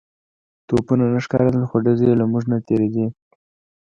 توپونه 0.67 1.03
نه 1.13 1.19
ښکارېدل 1.25 1.63
خو 1.69 1.75
ډزې 1.85 2.05
يې 2.11 2.15
له 2.19 2.25
موږ 2.31 2.43
نه 2.51 2.57
تېرېدې. 2.67 3.05